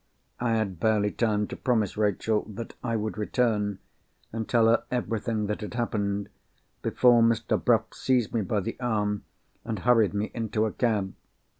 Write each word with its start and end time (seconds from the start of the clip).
I 0.39 0.53
had 0.53 0.79
barely 0.79 1.11
time 1.11 1.45
to 1.45 1.55
promise 1.55 1.95
Rachel 1.95 2.43
that 2.49 2.73
I 2.83 2.95
would 2.95 3.19
return, 3.19 3.77
and 4.33 4.49
tell 4.49 4.67
her 4.67 4.83
everything 4.89 5.45
that 5.45 5.61
had 5.61 5.75
happened, 5.75 6.27
before 6.81 7.21
Mr. 7.21 7.63
Bruff 7.63 7.93
seized 7.93 8.33
me 8.33 8.41
by 8.41 8.61
the 8.61 8.79
arm, 8.79 9.25
and 9.63 9.77
hurried 9.77 10.15
me 10.15 10.31
into 10.33 10.65
a 10.65 10.71
cab. 10.71 11.13